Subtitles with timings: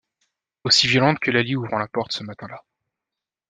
[0.63, 2.65] Aussi violente que Laly ouvrant la porte ce matinlà.